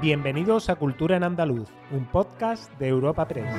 [0.00, 3.52] Bienvenidos a Cultura en Andaluz, un podcast de Europa Press.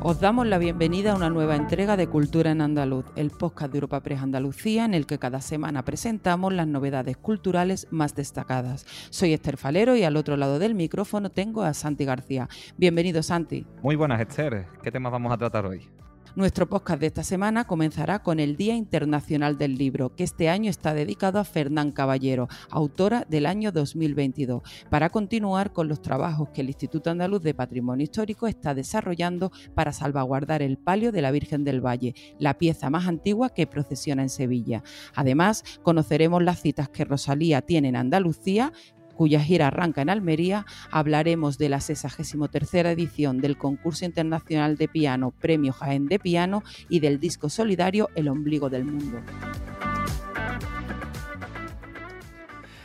[0.00, 3.76] Os damos la bienvenida a una nueva entrega de Cultura en Andaluz, el podcast de
[3.76, 8.86] Europa Press Andalucía en el que cada semana presentamos las novedades culturales más destacadas.
[9.10, 12.48] Soy Esther Falero y al otro lado del micrófono tengo a Santi García.
[12.78, 13.66] Bienvenido Santi.
[13.82, 15.90] Muy buenas Esther, ¿qué temas vamos a tratar hoy?
[16.36, 20.68] Nuestro podcast de esta semana comenzará con el Día Internacional del Libro, que este año
[20.68, 24.60] está dedicado a Fernán Caballero, autora del año 2022,
[24.90, 29.92] para continuar con los trabajos que el Instituto Andaluz de Patrimonio Histórico está desarrollando para
[29.92, 34.28] salvaguardar el palio de la Virgen del Valle, la pieza más antigua que procesiona en
[34.28, 34.82] Sevilla.
[35.14, 38.72] Además, conoceremos las citas que Rosalía tiene en Andalucía
[39.14, 45.30] cuya gira arranca en Almería, hablaremos de la 63 edición del concurso internacional de piano
[45.30, 49.20] Premio Jaén de Piano y del disco solidario El Ombligo del Mundo.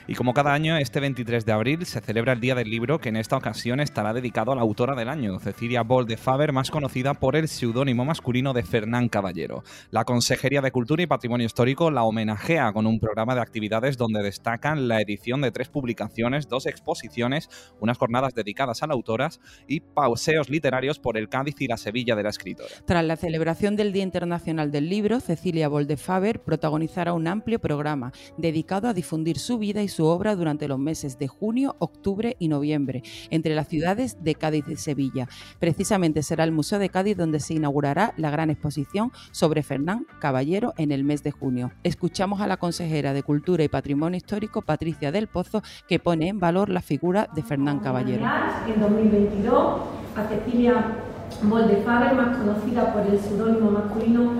[0.09, 3.09] Y como cada año, este 23 de abril se celebra el Día del Libro, que
[3.09, 6.72] en esta ocasión estará dedicado a la autora del año, Cecilia Boll de Faber, más
[6.72, 9.64] conocida por el seudónimo masculino de Fernán Caballero.
[9.92, 14.23] La Consejería de Cultura y Patrimonio Histórico la homenajea con un programa de actividades donde
[14.23, 17.48] destacan la edición de tres publicaciones, dos exposiciones,
[17.80, 19.30] unas jornadas dedicadas a la autora
[19.67, 22.70] y pauseos literarios por el Cádiz y la Sevilla de la escritora.
[22.86, 27.59] Tras la celebración del Día Internacional del Libro, Cecilia Boll de Faber protagonizará un amplio
[27.59, 31.75] programa dedicado a difundir su vida y su su obra durante los meses de junio,
[31.80, 35.28] octubre y noviembre, entre las ciudades de Cádiz y Sevilla.
[35.59, 40.73] Precisamente será el Museo de Cádiz donde se inaugurará la gran exposición sobre Fernán Caballero
[40.77, 41.73] en el mes de junio.
[41.83, 46.39] Escuchamos a la consejera de Cultura y Patrimonio Histórico, Patricia del Pozo, que pone en
[46.39, 48.25] valor la figura de Fernán Caballero.
[48.73, 49.81] En 2022,
[50.16, 50.95] a Cecilia
[51.44, 54.31] Moldefaber, más conocida por el seudónimo masculino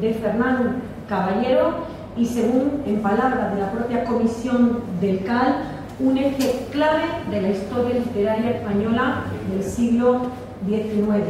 [0.00, 5.64] de Fernán Caballero, y según en palabras de la propia comisión del CAL,
[6.00, 10.20] un eje clave de la historia literaria española del siglo
[10.66, 11.24] XIX.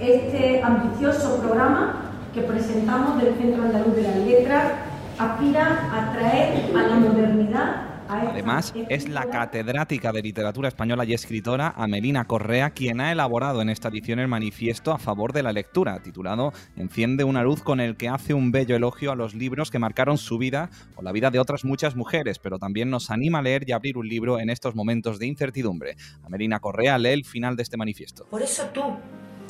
[0.00, 2.02] Este ambicioso programa
[2.34, 4.72] que presentamos del Centro Andaluz de las Letras
[5.18, 11.74] aspira a traer a la modernidad Además, es la catedrática de literatura española y escritora
[11.76, 16.00] Amelina Correa quien ha elaborado en esta edición el manifiesto a favor de la lectura,
[16.02, 19.78] titulado Enciende una luz con el que hace un bello elogio a los libros que
[19.78, 23.42] marcaron su vida o la vida de otras muchas mujeres, pero también nos anima a
[23.42, 25.96] leer y abrir un libro en estos momentos de incertidumbre.
[26.24, 28.26] Amelina Correa lee el final de este manifiesto.
[28.30, 28.82] Por eso tú,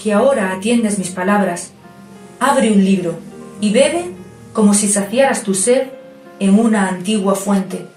[0.03, 1.72] que ahora atiendes mis palabras,
[2.41, 3.19] abre un libro
[3.61, 4.11] y bebe
[4.53, 5.89] como si saciaras tu sed
[6.39, 7.96] en una antigua fuente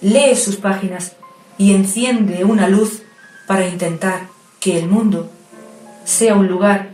[0.00, 1.12] lee sus páginas
[1.58, 3.02] y enciende una luz
[3.46, 4.28] para intentar
[4.60, 5.30] que el mundo
[6.04, 6.90] sea un lugar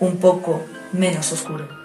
[0.00, 0.62] un poco
[0.92, 1.77] menos oscuro.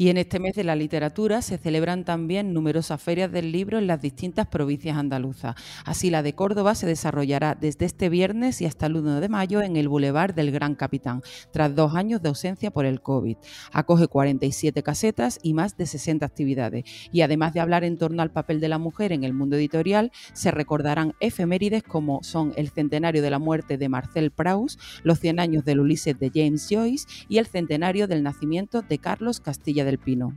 [0.00, 3.86] Y en este mes de la literatura se celebran también numerosas ferias del libro en
[3.86, 5.56] las distintas provincias andaluzas.
[5.84, 9.60] Así la de Córdoba se desarrollará desde este viernes y hasta el 1 de mayo
[9.60, 11.20] en el Boulevard del Gran Capitán,
[11.52, 13.36] tras dos años de ausencia por el COVID.
[13.74, 16.84] Acoge 47 casetas y más de 60 actividades.
[17.12, 20.12] Y además de hablar en torno al papel de la mujer en el mundo editorial,
[20.32, 25.40] se recordarán efemérides como son el centenario de la muerte de Marcel Proust, los 100
[25.40, 29.89] años del Ulises de James Joyce y el centenario del nacimiento de Carlos Castilla de
[29.90, 30.36] del Pino.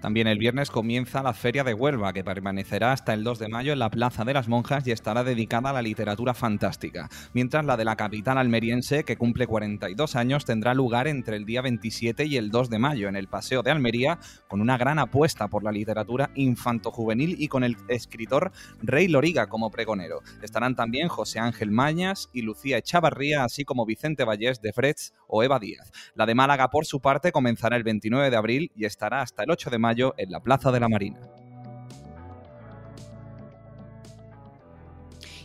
[0.00, 3.72] También el viernes comienza la Feria de Huelva, que permanecerá hasta el 2 de mayo
[3.72, 7.76] en la Plaza de las Monjas y estará dedicada a la literatura fantástica, mientras la
[7.76, 12.36] de la capital almeriense, que cumple 42 años, tendrá lugar entre el día 27 y
[12.36, 15.72] el 2 de mayo en el Paseo de Almería, con una gran apuesta por la
[15.72, 20.20] literatura infanto-juvenil y con el escritor Rey Loriga como pregonero.
[20.42, 25.42] Estarán también José Ángel Mañas y Lucía Echavarría, así como Vicente Vallés de Freds o
[25.42, 25.90] Eva Díaz.
[26.14, 29.50] La de Málaga, por su parte, comenzará el 29 de abril y estará hasta el
[29.50, 31.18] 8 de mayo en la Plaza de la Marina.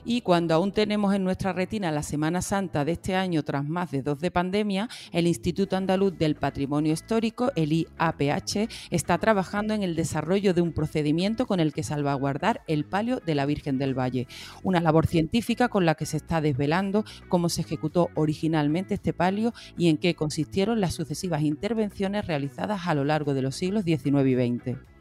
[0.06, 3.92] Y cuando aún tenemos en nuestra retina la Semana Santa de este año tras más
[3.92, 9.82] de dos de pandemia, el Instituto Andaluz del Patrimonio Histórico, el IAPH, está trabajando en
[9.82, 13.98] el desarrollo de un procedimiento con el que salvaguardar el palio de la Virgen del
[13.98, 14.28] Valle.
[14.64, 19.54] Una labor científica con la que se está desvelando cómo se ejecutó originalmente este palio
[19.78, 24.28] y en qué consistieron las sucesivas intervenciones realizadas a lo largo de los siglos XIX
[24.28, 24.93] y XX.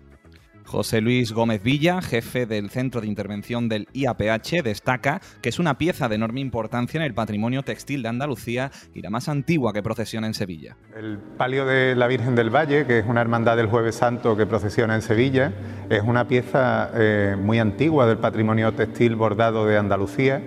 [0.65, 5.79] José Luis Gómez Villa, jefe del Centro de Intervención del IAPH, destaca que es una
[5.79, 9.83] pieza de enorme importancia en el patrimonio textil de Andalucía y la más antigua que
[9.83, 10.77] procesiona en Sevilla.
[10.97, 14.47] El palio de la Virgen del Valle, que es una hermandad del Jueves Santo que
[14.47, 15.53] procesiona en Sevilla,
[15.91, 20.43] es una pieza eh, muy antigua del patrimonio textil bordado de Andalucía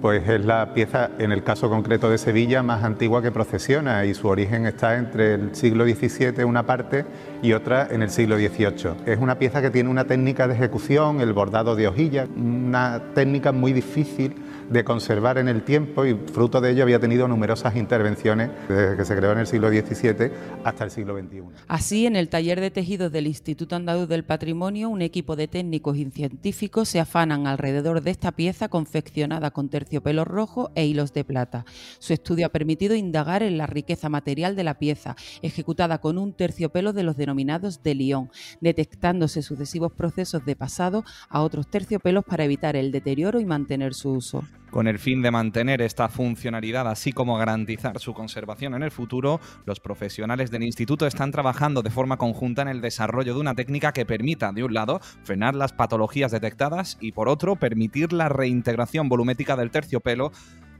[0.00, 4.14] pues es la pieza, en el caso concreto de Sevilla, más antigua que procesiona y
[4.14, 7.04] su origen está entre el siglo XVII una parte
[7.42, 8.92] y otra en el siglo XVIII.
[9.06, 13.52] Es una pieza que tiene una técnica de ejecución, el bordado de hojilla, una técnica
[13.52, 14.34] muy difícil
[14.70, 19.04] de conservar en el tiempo y fruto de ello había tenido numerosas intervenciones desde que
[19.04, 20.30] se creó en el siglo XVII
[20.64, 21.42] hasta el siglo XXI.
[21.68, 25.96] Así, en el taller de tejidos del Instituto Andaluz del Patrimonio, un equipo de técnicos
[25.96, 31.24] y científicos se afanan alrededor de esta pieza confeccionada con terciopelo rojo e hilos de
[31.24, 31.64] plata.
[31.98, 36.32] Su estudio ha permitido indagar en la riqueza material de la pieza, ejecutada con un
[36.32, 38.30] terciopelo de los denominados de Lyon,
[38.60, 44.10] detectándose sucesivos procesos de pasado a otros terciopelos para evitar el deterioro y mantener su
[44.10, 44.44] uso.
[44.70, 49.40] Con el fin de mantener esta funcionalidad, así como garantizar su conservación en el futuro,
[49.64, 53.92] los profesionales del instituto están trabajando de forma conjunta en el desarrollo de una técnica
[53.92, 59.08] que permita, de un lado, frenar las patologías detectadas y, por otro, permitir la reintegración
[59.08, 60.32] volumétrica del terciopelo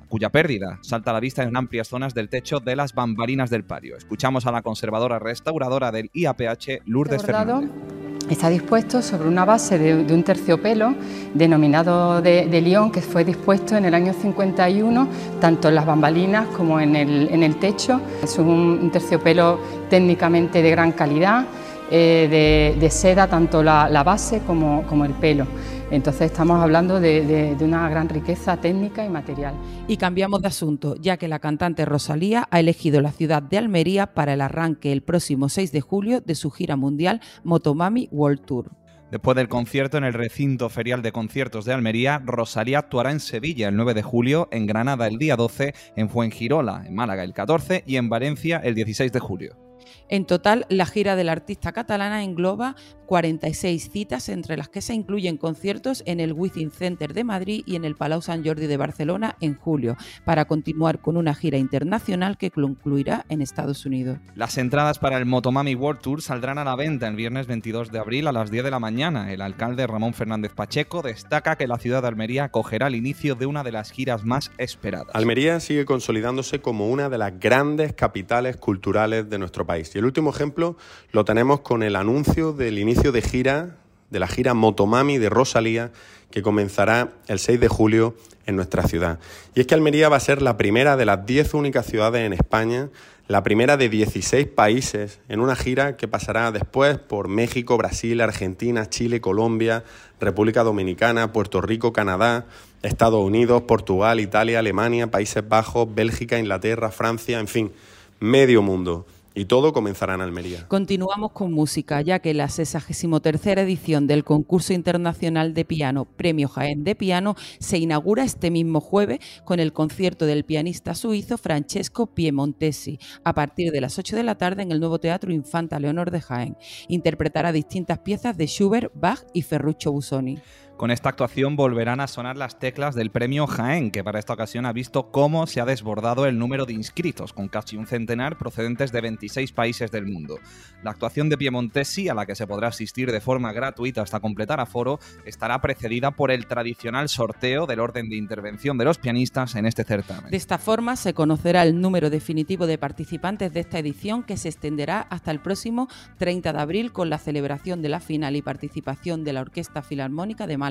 [0.09, 3.65] cuya pérdida salta a la vista en amplias zonas del techo de las bambalinas del
[3.65, 3.97] patio.
[3.97, 7.98] Escuchamos a la conservadora restauradora del IAPH, Lourdes Fernández
[8.35, 10.95] está dispuesto sobre una base de, un terciopelo
[11.35, 15.09] denominado de, de, que fue dispuesto en el año 51,
[15.41, 18.01] tanto en las bambalinas como en el, techo.
[18.23, 19.59] Es un, terciopelo
[19.89, 21.47] técnicamente de gran calidad,
[21.91, 25.47] eh, de, seda, tanto la, base como, como el pelo.
[25.91, 29.55] Entonces estamos hablando de, una gran riqueza técnica y material.
[29.87, 34.09] Y cambiamos de asunto, ya que la cantante Rosalía ha elegido la ciudad de Almería
[34.09, 38.71] para el arranque el próximo 6 de julio de su gira mundial Motomami World Tour.
[39.11, 43.69] Después del concierto en el recinto ferial de conciertos de Almería, Rosalía actuará en Sevilla
[43.69, 47.85] el 9 de julio, en Granada el día 12, en Fuengirola, en Málaga el 14
[47.87, 49.68] y en Valencia el 16 de julio.
[50.09, 52.77] En total, la gira del artista catalana engloba
[53.09, 57.75] 46 citas, entre las que se incluyen conciertos en el Within Center de Madrid y
[57.75, 59.97] en el Palau Sant Jordi de Barcelona en julio,
[60.27, 64.19] para continuar con una gira internacional que concluirá en Estados Unidos.
[64.35, 67.99] Las entradas para el Motomami World Tour saldrán a la venta el viernes 22 de
[67.99, 69.33] abril a las 10 de la mañana.
[69.33, 73.47] El alcalde Ramón Fernández Pacheco destaca que la ciudad de Almería acogerá el inicio de
[73.47, 75.15] una de las giras más esperadas.
[75.15, 79.95] Almería sigue consolidándose como una de las grandes capitales culturales de nuestro país.
[79.95, 80.77] Y el último ejemplo
[81.11, 83.77] lo tenemos con el anuncio del inicio de gira,
[84.11, 85.93] de la gira Motomami de Rosalía,
[86.31, 88.15] que comenzará el 6 de julio
[88.45, 89.19] en nuestra ciudad.
[89.55, 92.33] Y es que Almería va a ser la primera de las 10 únicas ciudades en
[92.33, 92.89] España,
[93.29, 98.91] la primera de 16 países, en una gira que pasará después por México, Brasil, Argentina,
[98.91, 99.85] Chile, Colombia,
[100.21, 102.47] República Dominicana, Puerto Rico, Canadá,
[102.83, 107.73] Estados Unidos, Portugal, Italia, Alemania, Países Bajos, Bélgica, Inglaterra, Francia, en fin,
[108.19, 109.07] medio mundo.
[109.39, 110.67] Y todo comenzará en Almería.
[110.67, 116.83] Continuamos con música, ya que la 63 edición del concurso internacional de piano Premio Jaén
[116.83, 122.99] de Piano se inaugura este mismo jueves con el concierto del pianista suizo Francesco Piemontesi
[123.23, 126.21] a partir de las 8 de la tarde en el nuevo Teatro Infanta Leonor de
[126.21, 126.57] Jaén.
[126.89, 130.41] Interpretará distintas piezas de Schubert, Bach y Ferruccio Busoni.
[130.79, 134.65] Con esta actuación volverán a sonar las teclas del premio Jaén, que para esta ocasión
[134.65, 138.93] ha visto cómo se ha desbordado el número de inscritos, con casi un centenar procedentes
[138.93, 140.39] de 26 países del mundo.
[140.85, 144.61] La actuación de Piemontesi, a la que se podrá asistir de forma gratuita hasta completar
[144.61, 149.67] aforo, estará precedida por el tradicional sorteo del orden de intervención de los pianistas en
[149.67, 150.31] este certamen.
[150.31, 154.49] De esta forma se conocerá el número definitivo de participantes de esta edición, que se
[154.49, 155.89] extenderá hasta el próximo
[156.19, 160.47] 30 de abril con la celebración de la final y participación de la Orquesta Filarmónica
[160.47, 160.68] de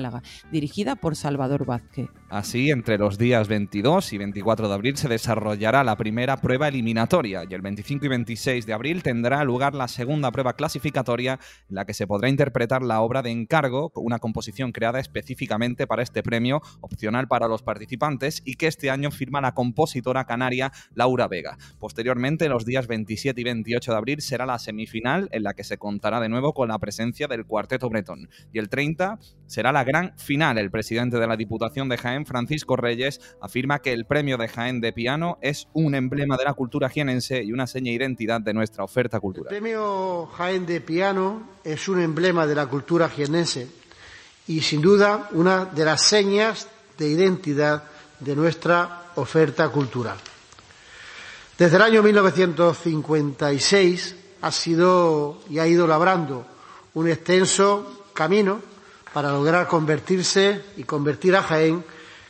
[0.50, 2.08] dirigida por Salvador Vázquez.
[2.28, 7.44] Así, entre los días 22 y 24 de abril se desarrollará la primera prueba eliminatoria
[7.48, 11.86] y el 25 y 26 de abril tendrá lugar la segunda prueba clasificatoria en la
[11.86, 16.60] que se podrá interpretar la obra de encargo, una composición creada específicamente para este premio,
[16.80, 21.56] opcional para los participantes y que este año firma la compositora canaria Laura Vega.
[21.78, 25.78] Posteriormente, los días 27 y 28 de abril será la semifinal en la que se
[25.78, 30.12] contará de nuevo con la presencia del cuarteto bretón y el 30 será la gran
[30.18, 30.58] final.
[30.58, 34.80] El presidente de la Diputación de Jaén, Francisco Reyes, afirma que el premio de Jaén
[34.80, 38.52] de piano es un emblema de la cultura jienense y una seña de identidad de
[38.52, 39.52] nuestra oferta cultural.
[39.52, 43.66] El premio Jaén de piano es un emblema de la cultura jienense
[44.46, 46.68] y sin duda una de las señas
[46.98, 47.82] de identidad
[48.20, 50.18] de nuestra oferta cultural.
[51.56, 56.46] Desde el año 1956 ha sido y ha ido labrando
[56.94, 58.67] un extenso camino
[59.18, 61.82] para lograr convertirse y convertir a Jaén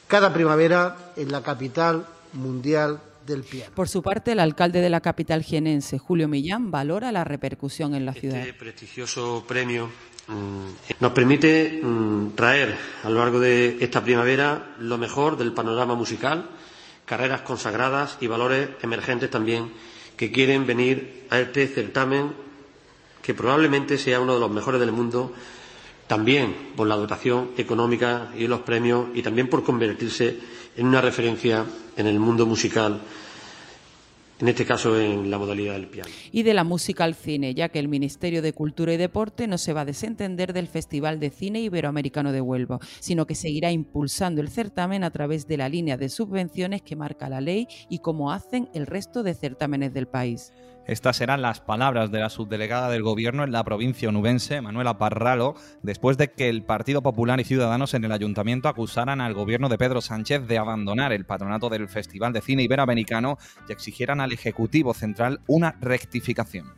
[0.06, 3.72] cada primavera en la capital mundial del piano.
[3.74, 8.06] Por su parte, el alcalde de la capital jienense, Julio Millán, valora la repercusión en
[8.06, 8.38] la ciudad.
[8.38, 9.90] Este prestigioso premio
[10.28, 15.94] mm, nos permite mm, traer a lo largo de esta primavera lo mejor del panorama
[15.94, 16.48] musical,
[17.04, 19.70] carreras consagradas y valores emergentes también
[20.16, 22.32] que quieren venir a este certamen
[23.20, 25.34] que probablemente sea uno de los mejores del mundo
[26.08, 30.36] también por la dotación económica y los premios y también por convertirse
[30.76, 31.64] en una referencia
[31.96, 33.00] en el mundo musical
[34.40, 36.10] en este caso en la modalidad del piano.
[36.30, 39.58] Y de la música al cine, ya que el Ministerio de Cultura y Deporte no
[39.58, 44.40] se va a desentender del Festival de Cine Iberoamericano de Huelva, sino que seguirá impulsando
[44.40, 48.32] el certamen a través de la línea de subvenciones que marca la ley y como
[48.32, 50.52] hacen el resto de certámenes del país.
[50.88, 55.54] Estas serán las palabras de la subdelegada del Gobierno en la provincia onubense, Manuela Parralo,
[55.82, 59.76] después de que el Partido Popular y Ciudadanos en el Ayuntamiento acusaran al Gobierno de
[59.76, 63.36] Pedro Sánchez de abandonar el patronato del Festival de Cine Iberoamericano
[63.68, 66.72] y exigieran al Ejecutivo Central una rectificación.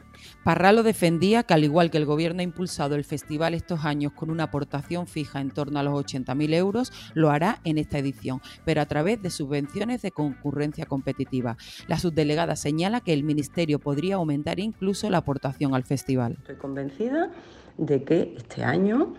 [0.45, 4.31] Parralo defendía que al igual que el gobierno ha impulsado el festival estos años con
[4.31, 8.81] una aportación fija en torno a los 80.000 euros, lo hará en esta edición, pero
[8.81, 11.57] a través de subvenciones de concurrencia competitiva.
[11.89, 16.37] La subdelegada señala que el Ministerio podría aumentar incluso la aportación al festival.
[16.39, 17.31] Estoy convencida
[17.79, 19.15] de que este año,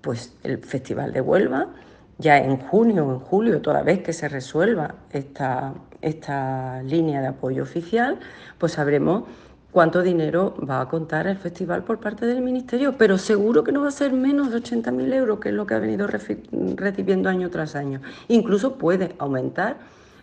[0.00, 1.68] pues el Festival de Huelva,
[2.18, 7.28] ya en junio o en julio, toda vez que se resuelva esta, esta línea de
[7.28, 8.18] apoyo oficial,
[8.58, 9.24] pues sabremos
[9.74, 13.80] cuánto dinero va a contar el festival por parte del Ministerio, pero seguro que no
[13.82, 17.50] va a ser menos de 80.000 euros, que es lo que ha venido recibiendo año
[17.50, 18.00] tras año.
[18.28, 19.78] Incluso puede aumentar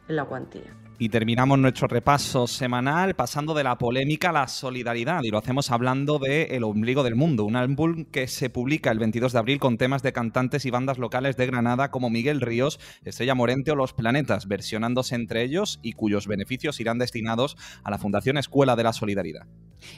[0.08, 0.74] en la cuantía.
[1.02, 5.72] Y terminamos nuestro repaso semanal pasando de la polémica a la solidaridad y lo hacemos
[5.72, 9.60] hablando de El ombligo del mundo, un álbum que se publica el 22 de abril
[9.60, 13.76] con temas de cantantes y bandas locales de Granada como Miguel Ríos, Estrella Morente o
[13.76, 18.84] Los Planetas, versionándose entre ellos y cuyos beneficios irán destinados a la Fundación Escuela de
[18.84, 19.48] la Solidaridad.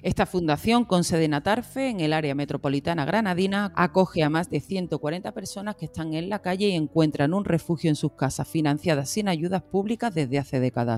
[0.01, 4.61] Esta fundación, con sede en Atarfe, en el área metropolitana granadina, acoge a más de
[4.61, 9.09] 140 personas que están en la calle y encuentran un refugio en sus casas, financiadas
[9.09, 10.92] sin ayudas públicas desde hace décadas.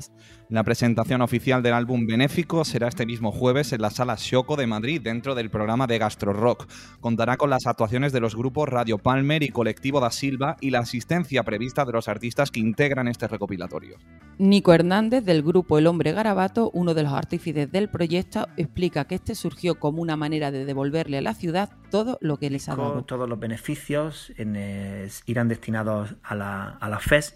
[0.50, 4.68] La presentación oficial del álbum benéfico será este mismo jueves en la Sala Xoco de
[4.68, 6.68] Madrid, dentro del programa de Gastro Rock.
[7.00, 10.80] Contará con las actuaciones de los grupos Radio Palmer y Colectivo da Silva y la
[10.80, 13.98] asistencia prevista de los artistas que integran este recopilatorio.
[14.38, 19.16] Nico Hernández, del grupo El Hombre Garabato, uno de los artífices del proyecto, explica que
[19.16, 22.76] este surgió como una manera de devolverle a la ciudad todo lo que les ha
[22.76, 23.04] dado.
[23.04, 24.32] Todos los beneficios
[25.26, 27.36] irán destinados a la, a la FES,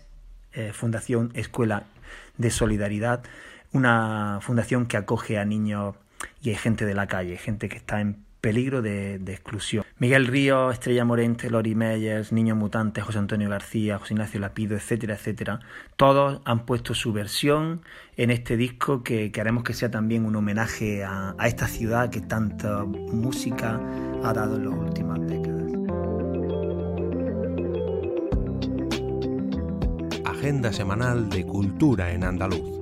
[0.52, 1.86] eh, Fundación Escuela
[2.40, 3.22] de solidaridad,
[3.72, 5.96] una fundación que acoge a niños
[6.42, 9.84] y hay gente de la calle, gente que está en peligro de, exclusión.
[9.98, 15.16] Miguel Río, Estrella Morente, Lori Meyers, Niños Mutantes, José Antonio García, José Ignacio Lapido, etcétera,
[15.16, 15.60] etcétera,
[15.98, 17.82] todos han puesto su versión
[18.16, 22.22] en este disco que, haremos que sea también un homenaje a, a esta ciudad que
[22.22, 23.80] tanta música
[24.24, 25.39] ha dado en las últimas décadas.
[30.40, 32.80] Agenda semanal de cultura en andaluz.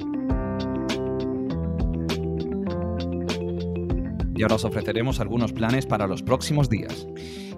[4.35, 7.07] Y ahora os ofreceremos algunos planes para los próximos días.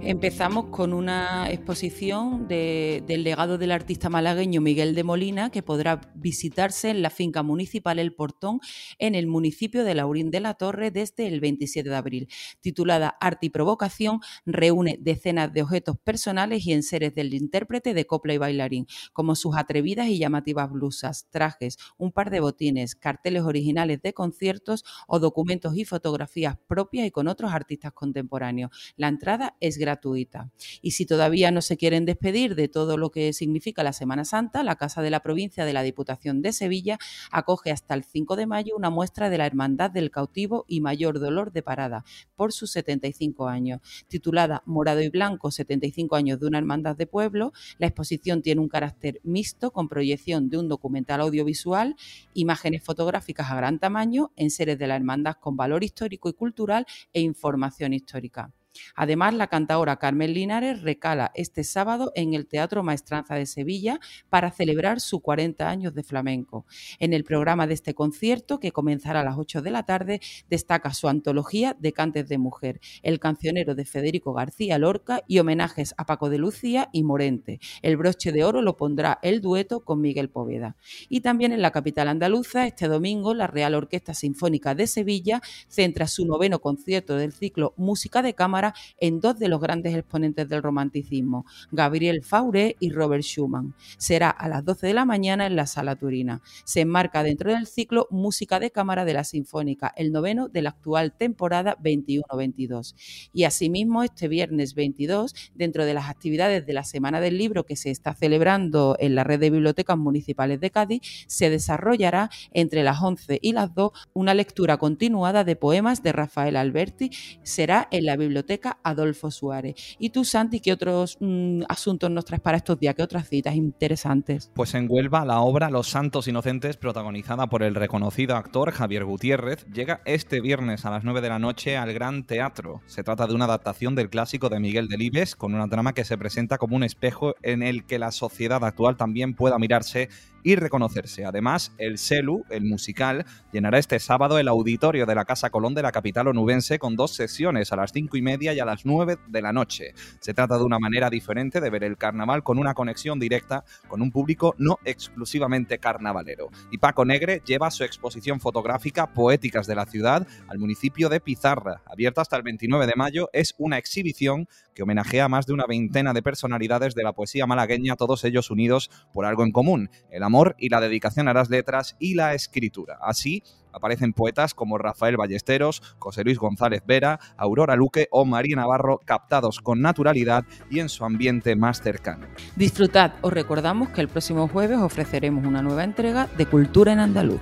[0.02, 6.90] Empezamos con una exposición del legado del artista malagueño Miguel de Molina que podrá visitarse
[6.90, 8.62] en la finca municipal El Portón
[8.98, 12.30] en el municipio de Laurín de la Torre desde el 27 de abril.
[12.62, 18.34] Titulada Arte y Provocación, reúne decenas de objetos personales y enseres del intérprete de copla
[18.34, 24.02] y bailarín, como sus atrevidas y llamativas blusas, trajes, un par de botines, carteles originales
[24.02, 28.72] de conciertos o documentos y fotografías propias y con otros artistas contemporáneos.
[28.96, 30.52] La entrada es gratuita gratuita.
[30.82, 34.64] Y si todavía no se quieren despedir de todo lo que significa la Semana Santa,
[34.64, 37.00] la Casa de la Provincia de la Diputación de Sevilla
[37.32, 41.20] acoge hasta el 5 de mayo una muestra de la Hermandad del Cautivo y Mayor
[41.20, 42.06] Dolor de Parada
[42.36, 43.82] por sus 75 años.
[44.08, 48.70] Titulada Morado y Blanco, 75 años de una hermandad de pueblo, la exposición tiene un
[48.70, 51.96] carácter mixto con proyección de un documental audiovisual,
[52.34, 56.86] imágenes fotográficas a gran tamaño, en seres de la hermandad con valor histórico y cultural
[57.12, 58.54] e información histórica.
[58.96, 64.00] Además, la cantadora Carmen Linares recala este sábado en el Teatro Maestranza de Sevilla
[64.30, 66.66] para celebrar su 40 años de flamenco.
[67.00, 70.94] En el programa de este concierto, que comenzará a las 8 de la tarde, destaca
[70.94, 76.06] su antología de cantes de mujer, el cancionero de Federico García Lorca y homenajes a
[76.06, 77.60] Paco de Lucía y Morente.
[77.82, 80.76] El broche de oro lo pondrá el dueto con Miguel Poveda.
[81.10, 86.08] Y también en la capital andaluza, este domingo, la Real Orquesta Sinfónica de Sevilla centra
[86.08, 90.50] su noveno concierto del ciclo Música de Cámara cámara en dos de los grandes exponentes
[90.50, 93.74] del romanticismo, Gabriel Fauré y Robert Schumann.
[93.98, 96.42] Será a las 12 de la mañana en la Sala Turina.
[96.66, 100.72] Se enmarca dentro del ciclo Música de Cámara de la Sinfónica, el noveno de la
[100.72, 103.30] actual temporada 21-22.
[103.32, 107.78] Y asimismo, este viernes 22, dentro de las actividades de la Semana del Libro que
[107.78, 113.02] se está celebrando en la red de bibliotecas municipales de Cádiz, se desarrollará entre las
[113.02, 117.12] 11 y las 2 una lectura continuada de poemas de Rafael Alberti.
[117.44, 118.49] Será en la biblioteca
[118.84, 119.96] Adolfo Suárez.
[120.00, 122.96] ¿Y tú, Santi, qué otros mm, asuntos nos traes para estos días?
[122.96, 124.52] ¿Qué otras citas interesantes?
[124.56, 129.66] Pues en Huelva la obra Los Santos Inocentes, protagonizada por el reconocido actor Javier Gutiérrez,
[129.72, 132.82] llega este viernes a las 9 de la noche al Gran Teatro.
[132.88, 136.18] Se trata de una adaptación del clásico de Miguel Delibes con una trama que se
[136.18, 140.10] presenta como un espejo en el que la sociedad actual también pueda mirarse
[140.44, 141.26] y reconocerse.
[141.26, 145.82] Además, el Selu, el musical, llenará este sábado el auditorio de la Casa Colón de
[145.82, 149.18] la capital onubense con dos sesiones a las cinco y media y a las nueve
[149.28, 149.94] de la noche.
[150.20, 154.02] Se trata de una manera diferente de ver el carnaval con una conexión directa con
[154.02, 156.50] un público no exclusivamente carnavalero.
[156.72, 161.82] Y Paco Negre lleva su exposición fotográfica Poéticas de la Ciudad al municipio de Pizarra.
[161.86, 164.48] Abierta hasta el 29 de mayo, es una exhibición
[164.80, 168.50] que homenajea a más de una veintena de personalidades de la poesía malagueña, todos ellos
[168.50, 172.34] unidos por algo en común, el amor y la dedicación a las letras y la
[172.34, 172.98] escritura.
[173.02, 173.44] Así,
[173.74, 179.60] aparecen poetas como Rafael Ballesteros, José Luis González Vera, Aurora Luque o María Navarro, captados
[179.60, 182.28] con naturalidad y en su ambiente más cercano.
[182.56, 187.42] Disfrutad, os recordamos que el próximo jueves ofreceremos una nueva entrega de Cultura en Andaluz.